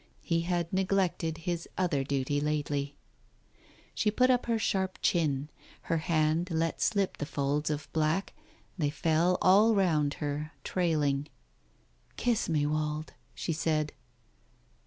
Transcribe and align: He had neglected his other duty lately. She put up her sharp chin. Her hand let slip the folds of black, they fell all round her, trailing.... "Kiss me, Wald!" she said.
He 0.23 0.41
had 0.41 0.73
neglected 0.73 1.37
his 1.45 1.69
other 1.77 2.03
duty 2.03 2.41
lately. 2.41 2.95
She 3.93 4.09
put 4.09 4.31
up 4.31 4.47
her 4.47 4.57
sharp 4.57 4.97
chin. 5.03 5.47
Her 5.83 5.97
hand 5.97 6.49
let 6.49 6.81
slip 6.81 7.17
the 7.17 7.25
folds 7.27 7.69
of 7.69 7.87
black, 7.93 8.33
they 8.79 8.89
fell 8.89 9.37
all 9.43 9.75
round 9.75 10.15
her, 10.15 10.53
trailing.... 10.63 11.27
"Kiss 12.17 12.49
me, 12.49 12.65
Wald!" 12.65 13.13
she 13.35 13.53
said. 13.53 13.93